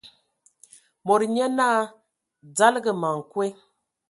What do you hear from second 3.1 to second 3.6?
nkwe!".